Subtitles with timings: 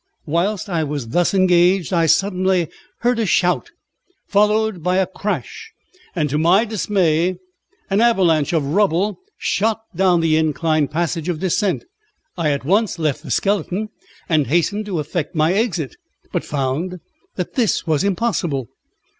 [0.25, 2.69] Whilst I was thus engaged, I suddenly
[3.01, 3.69] heard a shout,
[4.27, 5.71] followed by a crash,
[6.15, 7.35] and, to my dismay,
[7.87, 11.83] an avalanche of rubble shot down the inclined passage of descent.
[12.35, 13.89] I at once left the skeleton,
[14.27, 15.95] and hastened to effect my exit,
[16.31, 16.99] but found
[17.35, 18.69] that this was impossible.